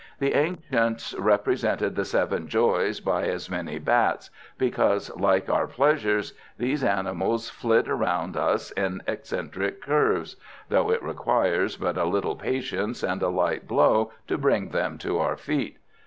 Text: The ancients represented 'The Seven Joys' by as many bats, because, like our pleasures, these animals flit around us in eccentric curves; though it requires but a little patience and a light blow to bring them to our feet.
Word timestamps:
The 0.17 0.33
ancients 0.33 1.13
represented 1.19 1.95
'The 1.95 2.05
Seven 2.05 2.47
Joys' 2.47 2.99
by 2.99 3.25
as 3.27 3.51
many 3.51 3.77
bats, 3.77 4.31
because, 4.57 5.15
like 5.15 5.47
our 5.47 5.67
pleasures, 5.67 6.33
these 6.57 6.83
animals 6.83 7.51
flit 7.51 7.87
around 7.87 8.35
us 8.35 8.71
in 8.71 9.03
eccentric 9.05 9.79
curves; 9.79 10.37
though 10.69 10.89
it 10.89 11.03
requires 11.03 11.77
but 11.77 11.99
a 11.99 12.05
little 12.05 12.35
patience 12.35 13.03
and 13.03 13.21
a 13.21 13.29
light 13.29 13.67
blow 13.67 14.11
to 14.25 14.39
bring 14.39 14.69
them 14.69 14.97
to 14.97 15.19
our 15.19 15.37
feet. 15.37 15.77